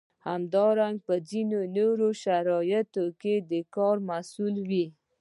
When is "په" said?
1.07-1.13